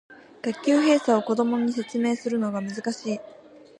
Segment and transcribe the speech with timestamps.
[0.41, 3.19] 学級閉鎖を子供に説明するのが難しい